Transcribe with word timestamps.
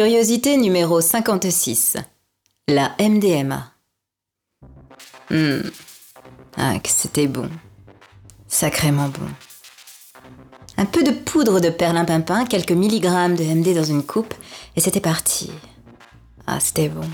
Curiosité 0.00 0.56
numéro 0.56 1.02
56. 1.02 1.98
La 2.68 2.92
MDMA. 2.98 3.70
Hmm. 5.28 5.60
Ah, 6.56 6.78
que 6.78 6.88
c'était 6.88 7.26
bon. 7.26 7.50
Sacrément 8.48 9.10
bon. 9.10 9.28
Un 10.78 10.86
peu 10.86 11.02
de 11.02 11.10
poudre 11.10 11.60
de 11.60 11.68
perlimpinpin, 11.68 12.46
quelques 12.46 12.72
milligrammes 12.72 13.36
de 13.36 13.44
MD 13.44 13.74
dans 13.74 13.84
une 13.84 14.02
coupe, 14.02 14.32
et 14.74 14.80
c'était 14.80 15.00
parti. 15.00 15.50
Ah, 16.46 16.60
c'était 16.60 16.88
bon. 16.88 17.06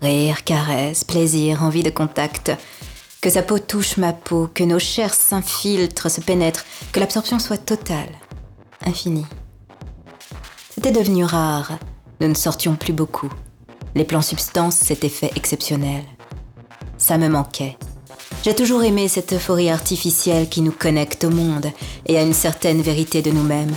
Rire, 0.00 0.42
caresse, 0.42 1.04
plaisir, 1.04 1.62
envie 1.62 1.82
de 1.82 1.90
contact. 1.90 2.50
Que 3.20 3.28
sa 3.28 3.42
peau 3.42 3.58
touche 3.58 3.98
ma 3.98 4.14
peau, 4.14 4.48
que 4.54 4.64
nos 4.64 4.78
chairs 4.78 5.12
s'infiltrent, 5.12 6.10
se 6.10 6.22
pénètrent, 6.22 6.64
que 6.92 7.00
l'absorption 7.00 7.38
soit 7.38 7.58
totale, 7.58 8.08
infinie. 8.86 9.26
C'était 10.82 10.98
devenu 10.98 11.26
rare. 11.26 11.72
Nous 12.22 12.28
ne 12.28 12.32
sortions 12.32 12.74
plus 12.74 12.94
beaucoup. 12.94 13.28
Les 13.94 14.04
plans 14.04 14.22
substances 14.22 14.76
s'étaient 14.76 15.10
faits 15.10 15.36
exceptionnels. 15.36 16.06
Ça 16.96 17.18
me 17.18 17.28
manquait. 17.28 17.76
J'ai 18.42 18.54
toujours 18.54 18.82
aimé 18.82 19.06
cette 19.06 19.34
euphorie 19.34 19.68
artificielle 19.68 20.48
qui 20.48 20.62
nous 20.62 20.72
connecte 20.72 21.24
au 21.24 21.28
monde 21.28 21.66
et 22.06 22.16
à 22.16 22.22
une 22.22 22.32
certaine 22.32 22.80
vérité 22.80 23.20
de 23.20 23.30
nous-mêmes. 23.30 23.74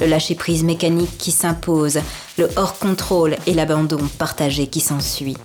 Le 0.00 0.06
lâcher-prise 0.06 0.64
mécanique 0.64 1.18
qui 1.18 1.32
s'impose, 1.32 2.00
le 2.38 2.48
hors-contrôle 2.56 3.36
et 3.46 3.52
l'abandon 3.52 4.00
partagé 4.16 4.68
qui 4.68 4.80
s'ensuit. 4.80 5.36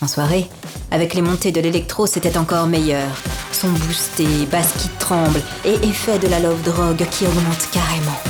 En 0.00 0.06
soirée, 0.06 0.46
avec 0.92 1.14
les 1.14 1.22
montées 1.22 1.50
de 1.50 1.60
l'électro, 1.60 2.06
c'était 2.06 2.38
encore 2.38 2.68
meilleur. 2.68 3.10
Son 3.50 3.70
boosté, 3.70 4.46
basse 4.52 4.72
qui 4.78 4.88
tremble 5.00 5.42
et 5.64 5.74
effet 5.84 6.20
de 6.20 6.28
la 6.28 6.38
love 6.38 6.62
drogue 6.62 7.04
qui 7.10 7.26
augmente 7.26 7.68
carrément. 7.72 8.20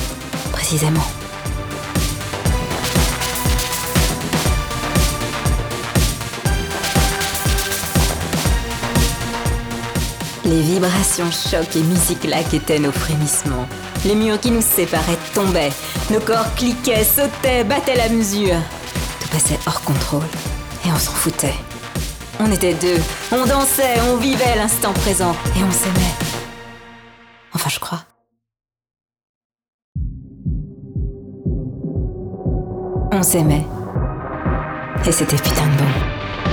Précisément. 0.50 1.05
Les 10.47 10.61
vibrations 10.61 11.31
choc 11.31 11.75
et 11.75 11.83
musique-lac 11.83 12.53
étaient 12.53 12.78
nos 12.78 12.92
frémissements. 12.92 13.67
Les 14.05 14.14
murs 14.14 14.39
qui 14.39 14.50
nous 14.50 14.61
séparaient 14.61 15.19
tombaient. 15.34 15.73
Nos 16.11 16.20
corps 16.20 16.55
cliquaient, 16.55 17.03
sautaient, 17.03 17.64
battaient 17.64 17.97
la 17.97 18.11
mesure. 18.11 18.56
Tout 19.20 19.28
passait 19.28 19.59
hors 19.67 19.81
contrôle. 19.81 20.27
Et 20.84 20.92
on 20.92 20.98
s'en 20.98 21.12
foutait. 21.12 21.55
On 22.41 22.50
était 22.53 22.75
deux. 22.75 23.00
On 23.33 23.47
dansait, 23.47 23.98
on 24.12 24.17
vivait 24.17 24.56
l'instant 24.56 24.92
présent. 24.92 25.34
Et 25.56 25.65
on 25.65 25.72
s'aimait. 25.72 26.15
Enfin, 27.55 27.70
je 27.70 27.78
crois. 27.81 28.03
On 33.12 33.22
s'aimait. 33.22 33.65
Et 35.06 35.12
c'était 35.12 35.37
putain 35.37 35.67
de 35.69 35.78
bon. 35.78 36.44